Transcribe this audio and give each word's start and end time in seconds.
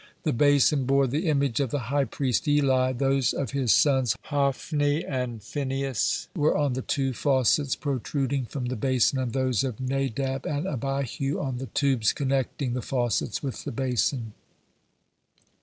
The 0.23 0.33
basin 0.33 0.85
bore 0.87 1.05
the 1.05 1.27
image 1.29 1.59
of 1.59 1.69
the 1.69 1.77
high 1.93 2.05
priest 2.05 2.47
Eli; 2.47 2.91
those 2.91 3.33
of 3.33 3.51
his 3.51 3.71
sons 3.71 4.15
Hophni 4.23 5.05
and 5.05 5.43
Phinehas 5.43 6.27
were 6.35 6.57
on 6.57 6.73
the 6.73 6.81
two 6.81 7.13
faucets 7.13 7.75
protruding 7.75 8.45
from 8.47 8.65
the 8.65 8.75
basin, 8.75 9.19
and 9.19 9.31
those 9.31 9.63
of 9.63 9.79
Nadab 9.79 10.47
and 10.47 10.65
Abihu 10.65 11.39
on 11.39 11.59
the 11.59 11.67
tubes 11.67 12.13
connection 12.13 12.73
the 12.73 12.81
faucets 12.81 13.43
with 13.43 13.63
the 13.63 13.71
basin. 13.71 14.33